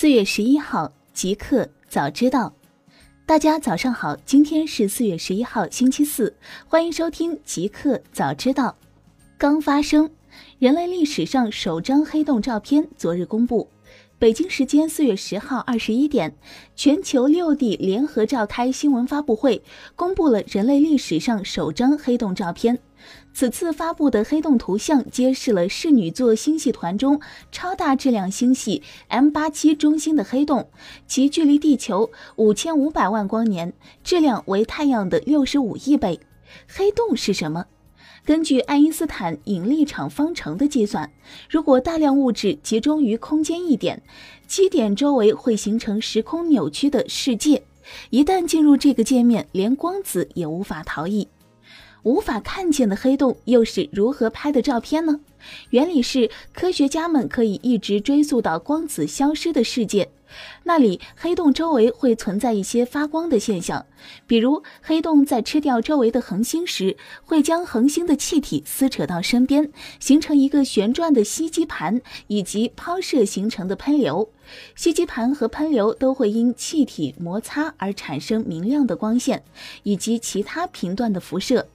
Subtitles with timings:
[0.00, 2.54] 四月十一号，极客早知道，
[3.26, 6.34] 大家早上好，今天是四月十一号，星期四，
[6.66, 8.74] 欢迎收听极客早知道。
[9.36, 10.10] 刚发生，
[10.58, 13.68] 人类历史上首张黑洞照片昨日公布。
[14.18, 16.34] 北京时间四月十号二十一点，
[16.74, 19.62] 全球六地联合召开新闻发布会，
[19.94, 22.78] 公布了人类历史上首张黑洞照片。
[23.32, 27.20] 此次发布的黑洞图像揭示了室女座星系团中
[27.52, 30.68] 超大质量星系 M 八七中心的黑洞，
[31.06, 33.72] 其距离地球五千五百万光年，
[34.02, 36.20] 质量为太阳的六十五亿倍。
[36.66, 37.66] 黑洞是什么？
[38.22, 41.10] 根据爱因斯坦引力场方程的计算，
[41.48, 44.02] 如果大量物质集中于空间一点，
[44.46, 47.62] 基点周围会形成时空扭曲的世界。
[48.10, 51.28] 一旦进入这个界面，连光子也无法逃逸。
[52.02, 55.20] 无法看见的黑洞又是如何拍的照片呢？
[55.70, 60.08] 原理是，科学家们可以一直追溯到光子消失的事件。
[60.64, 63.86] 那里黑洞周围会存在一些发光的现象，
[64.26, 74.30] 比如黑洞在吃掉周围的恒星时，会将恒星的气体撕扯到身边，形成一个旋转的吸积盘，以及抛射形成的喷流。
[74.74, 79.44] 吸积盘和喷流都会因气体摩擦而产生明亮的光线，
[79.84, 81.68] 以及其他频段的辐射。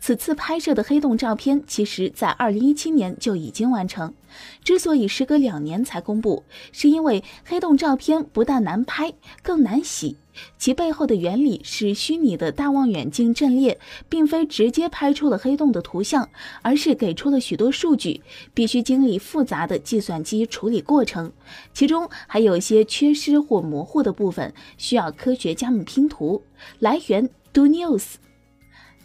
[0.00, 4.14] 此次拍摄的黑洞照片，其实在二零一七年就已经完成。
[4.62, 10.16] 之所以时隔两年才公布，是因为黑洞照片不但难拍，更难洗。
[10.56, 16.28] 其背后的原理是虚拟的大望远镜阵列，并非直接拍出了黑洞的图像，
[16.62, 18.22] 而是给出了许多数据，
[18.54, 21.32] 必须经历复杂的计算机处理过程，
[21.74, 26.42] 其中还有一些缺失或模糊的部分，需要科学家们拼图。
[26.78, 28.14] 来源：Do News。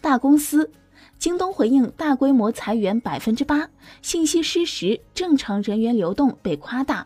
[0.00, 0.70] 大公司。
[1.26, 3.68] 京东回应大规模裁员百分之八，
[4.00, 7.04] 信息失实，正常人员流动被夸大。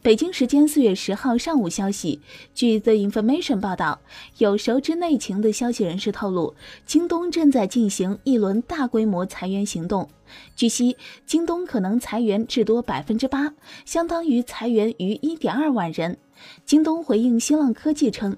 [0.00, 2.20] 北京时间四月十号上午消息，
[2.54, 3.98] 据 The Information 报道，
[4.36, 6.54] 有熟知内情的消息人士透露，
[6.86, 10.08] 京东正在进行一轮大规模裁员行动。
[10.54, 13.54] 据悉，京东可能裁员至多百分之八，
[13.84, 16.16] 相当于裁员逾一点二万人。
[16.64, 18.36] 京东回应新浪科技称。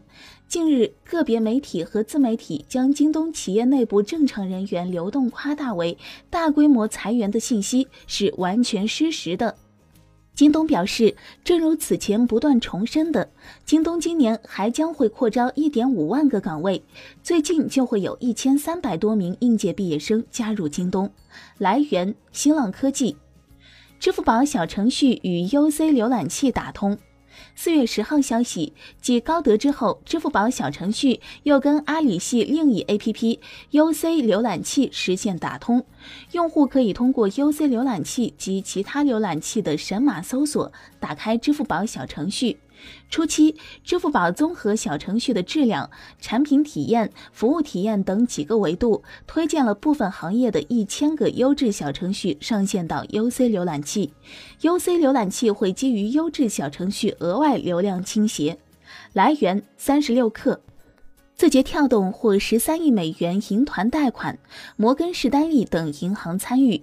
[0.51, 5.97] 近日，个别媒体和自媒体将京东企业内部正常人员流动夸大为
[6.29, 9.55] 大规模裁员的信息是完全失实的。
[10.35, 13.31] 京东表示，正如此前不断重申的，
[13.65, 16.83] 京东今年还将会扩招一点五万个岗位，
[17.23, 21.09] 最近就会有一千三百多名应届毕业生加入京东。
[21.59, 23.17] 来源：新浪科技。
[24.01, 26.99] 支付宝小程序与 UC 浏览器打通。
[27.63, 28.73] 四月十号消息，
[29.03, 33.39] 继高德之后，支付宝小程序又跟阿里系另一 APP
[33.73, 35.85] UC 浏览器实现打通，
[36.33, 42.57] 用户可以通过 UC 浏览器及其他浏览器的神马搜索，打开支付宝小程序。
[43.09, 54.13] 初期，支付宝综合小程序的质量、产品体验、服务体验等几个维度，推荐了部分行业的一千个优质小程序上线到 UC 浏览器。
[54.61, 58.59] UC 浏览器会基于优质小程序额外流量倾斜。
[59.13, 60.59] 来源：三十六氪。
[61.37, 64.39] 字节跳动获十三亿美元银团贷款，
[64.77, 66.83] 摩根士丹利等银行参与。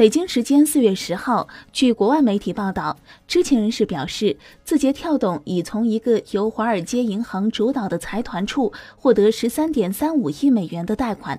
[0.00, 2.96] 北京时间四月十号，据国外媒体报道，
[3.28, 11.38] 知情人士表示，字节跳动已从一个由华尔街银行主导的财团处获得十三点三五亿美元的贷款。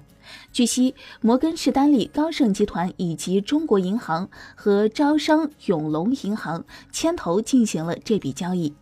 [0.53, 8.75] 据悉，摩根士丹利、高盛集团以及中国银行和招商永隆银行牵头进行了这笔交易。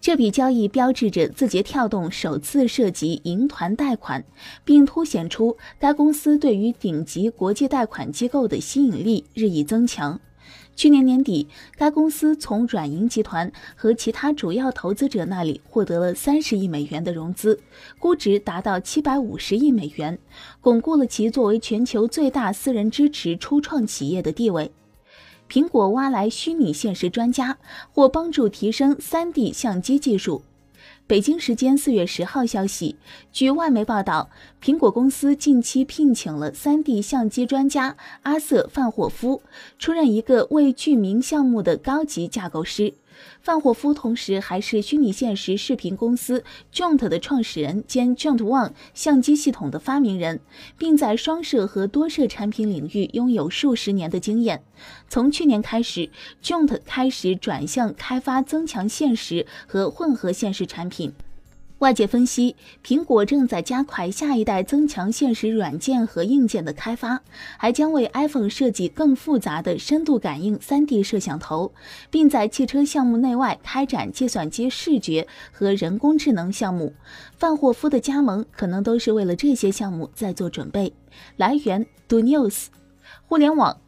[0.00, 4.24] 这笔交易标志着字节跳动首次涉及银团贷款，
[4.64, 10.18] 并凸显出该公司对于顶级国际贷款机构的吸引力日益增强。
[10.74, 11.46] 去年年底，
[11.76, 17.60] 该公司从软银集团和其他主要投资者那里获得了三十亿美元的融资，
[17.98, 20.18] 估值达到七百五十亿美元，
[20.62, 24.72] 巩固了其作为全球最大私人支持初创企业的地位。
[25.50, 27.58] 苹果挖来虚拟现实专家，
[27.92, 30.44] 或帮助提升 3D 相机技术。
[31.08, 32.94] 北京时间四月十号消息，
[33.32, 34.30] 据外媒报道，
[34.62, 39.42] 苹果公司近期聘请了 3D 相机专家阿瑟·范霍夫，
[39.76, 42.94] 出任一个为剧名项目的高级架构师。
[43.40, 50.40] 范霍夫同时还是虚拟现实视频公司 Joint 的创始人兼 Jolt One 相机系统的发明人，
[50.76, 54.62] 并在双摄和多摄产品领域拥有数十年的经验。
[55.08, 56.10] 从去年开始
[56.42, 61.12] ，Joint 开始转向开发增强现实和混合现实产品。
[61.80, 67.22] 外界分析，苹果正在加快下一代增强现实软件和硬件的开发，
[67.56, 71.72] 还将为 iPhone 设计更复杂的深度感应 3D 摄像头，
[72.10, 76.92] 并在汽车项目内外开展计算机视觉和人工智能项目。
[77.38, 80.92] 范霍夫的加盟可能都是为了这些项目在做准备。
[81.38, 82.66] 来源：Do News。
[83.26, 83.80] 互联网，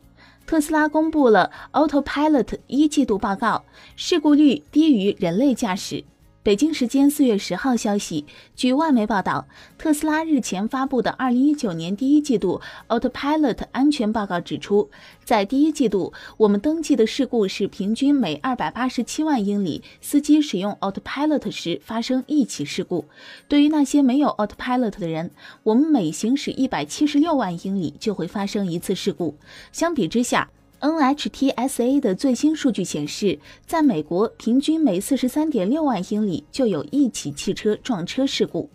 [0.47, 3.67] 特斯拉公布了 Autopilot 一季度报告，
[3.97, 6.05] 事故率低于人类驾驶。
[6.45, 8.25] 北京时间四月十号消息，
[8.57, 9.47] 据外媒报道，
[9.79, 14.91] 特斯拉日前发布的二零一九年第一季度 Autopilot 安全报告指出，
[15.25, 23.05] 在第一季度，我们登记的事故是平均每二百八十七万英里，司机使用 Autopilot 时发生一起事故。
[23.47, 25.31] 对于那些没有 Autopilot 的人，
[25.63, 29.37] 我们每行驶一百七十六万英里就会发生一次事故。
[29.71, 30.51] 相比之下
[30.83, 38.69] ，NHTSA 的最新数据显示，在美国，平均每四十三点六万英里就有一起汽车撞车事故。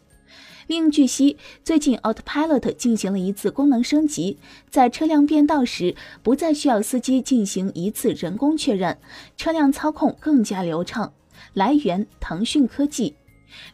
[0.65, 4.38] 另据悉，最近 Autopilot 进行了一次功能升级，
[4.69, 8.98] 在车辆变道时，不再需要司机进行一次人工确认，
[9.38, 11.13] 车辆操控更加流畅。
[11.54, 13.15] 来源：腾讯科技。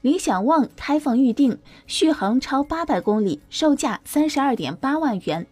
[0.01, 1.57] 理想 ONE 开放预定，
[1.87, 5.47] 续航超八百公里，售价三十二点八万元。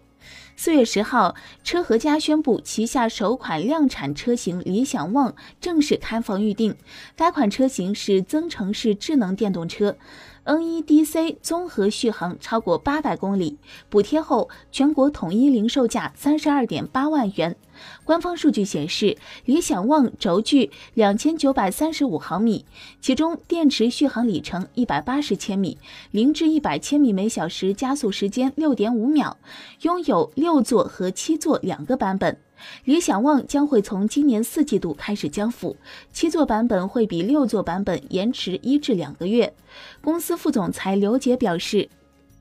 [0.56, 6.76] 四月十号，车和家宣布旗下首款量产车型理想 ONE 正式开放预定。
[7.16, 9.98] 该款车型是增程式智能电动车。
[10.44, 13.58] NEDC 综合续航超过八百公里，
[13.90, 17.56] 补贴后全国统一零售价三十二点八万元。
[18.04, 22.66] 官方数据显示，理想 ONE 轴距两千九百三十五毫米，
[23.00, 25.78] 其中电池续航里程一百八十千米，
[26.10, 29.38] 零至一百千米每小时加速时间六点五秒，
[29.82, 32.38] 拥有六座和七座两个版本。
[32.86, 35.78] 理想 ONE 将会从今年四季度开始交付，
[36.12, 39.54] 七座版本会比六座版本延迟一至两个月。
[40.02, 41.90] 公司副总裁刘杰表示，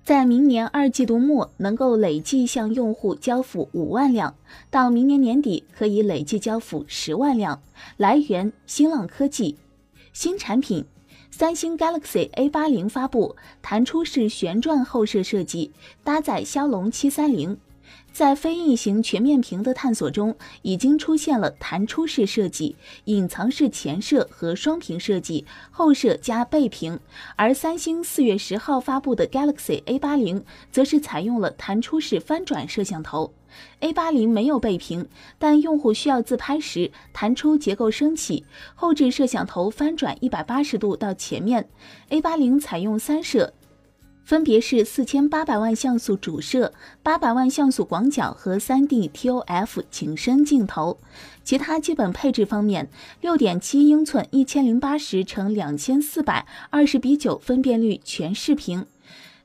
[0.02, 4.34] 在明年二季度末能够累计向用户交付五万辆，
[4.70, 7.62] 到明年年底可以累计交付十万辆。
[7.96, 9.56] 来源：新浪科技。
[10.12, 10.84] 新产品，
[11.31, 15.70] 三星 Galaxy A 八零发布，弹出式旋转后摄设计，
[16.02, 17.56] 搭载骁龙七三零。
[18.12, 26.99] 在非异形全面屏的探索中，已经出现了弹出式设计、隐藏式前摄和双屏设计，后摄加背屏。
[27.37, 33.33] 而三星四月十号发布的 Galaxy A 八零，则是采用了弹出式翻转摄像头。
[33.81, 35.09] A 八零没有背屏，
[35.39, 41.69] 但用户需要自拍时，弹出结构升起，后置摄像头翻转一百八十度到前面。
[42.11, 43.53] A 八零采用三摄。
[44.31, 46.73] 分别是四千八百万像素主摄、
[47.03, 50.99] 八百万像素广角和三 D TOF 景深镜头。
[51.43, 52.88] 其他基本配置方面，
[53.21, 58.87] 六点七英寸一千零八十乘两千四百二十比九分辨率全视屏，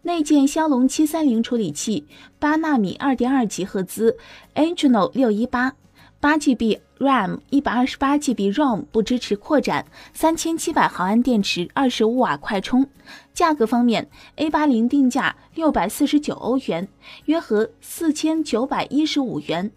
[0.03, 2.05] 内建骁龙七三零处理器，
[2.37, 4.15] 八纳米二点二吉赫兹
[4.53, 5.73] ，Adreno 六一八。
[6.19, 9.85] 八 GB RAM，一百二十八 GB ROM，不支持扩展。
[10.13, 12.87] 三千七百毫安电池，二十五瓦快充。
[13.33, 14.07] 价格方面
[14.37, 16.87] ，A 八零定价六百四十九欧元，
[17.25, 19.71] 约合四千九百一十五元。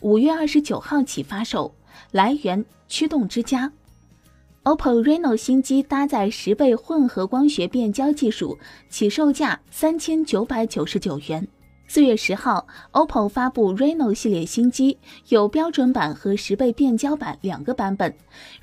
[0.00, 1.74] 五月二十九号起发售。
[2.10, 3.72] 来源：驱动之家。
[4.62, 8.58] OPPO Reno 新机搭载十倍混合光学变焦技术，
[8.88, 11.46] 起售价三千九百九十九元。
[11.94, 14.98] 四月十号，OPPO 发布 Reno 系列新机，
[15.28, 18.12] 有标准版和十倍变焦版两个版本。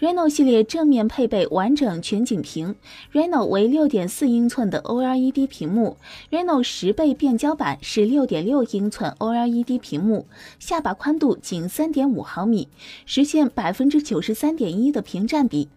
[0.01, 2.75] Reno 系列正面配备完整全景屏
[3.13, 5.95] ，Reno 为六点四英寸的 OLED 屏幕
[6.29, 10.27] ，Reno 十倍变焦版是六点六英寸 OLED 屏幕，
[10.59, 12.67] 下巴宽度仅三点五毫米，
[13.05, 15.69] 实现百分之九十三点一的屏占比。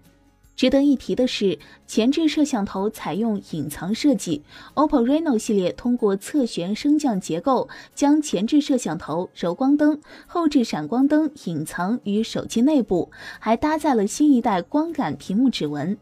[0.57, 4.43] 值得一提的是，前置摄像头采用隐藏设计。
[4.75, 15.99] OPPO Reno 系列通过侧旋升降结构，将前置摄像头、柔光灯、后置闪光灯隐藏于手机内部，还搭载了新一代光感屏幕指纹。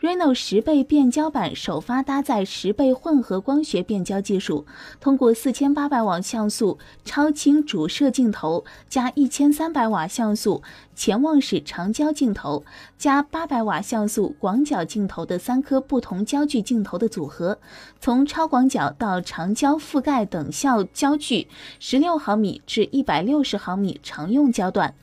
[0.00, 4.66] Reno 十倍变焦版首发搭载十倍混合光学变焦技术，
[5.00, 10.62] 通过四千八百瓦像素超清主摄镜头加一千三百瓦像素
[10.94, 12.64] 潜望式长焦镜头
[12.98, 17.58] 加八百瓦像素广角镜头的三颗不同焦距镜头的组合，
[17.98, 21.48] 从超广角到长焦覆盖等效焦距
[21.80, 24.94] 十六毫米至一百六十毫米常用焦段。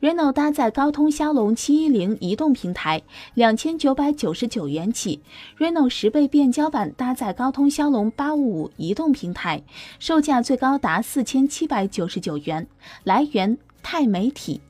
[0.00, 3.02] Reno 搭载高通骁龙七一零移动平台，
[3.34, 5.20] 两千九百九十九元起
[5.58, 9.62] ；Reno 十倍变焦版搭载高通骁龙八五五移动平台，
[9.98, 12.66] 售价最高达四千七百九十九元。
[13.04, 14.60] 来源：钛媒体。